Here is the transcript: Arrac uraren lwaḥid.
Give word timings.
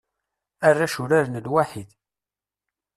Arrac 0.67 0.95
uraren 1.03 1.39
lwaḥid. 1.45 1.89